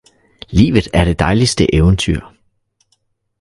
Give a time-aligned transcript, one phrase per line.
[0.49, 2.19] livet er det dejligste eventyr!